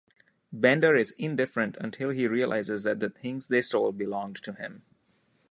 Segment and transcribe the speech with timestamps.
[0.51, 4.81] Bender is indifferent until he realizes that the things they stole belonged to him.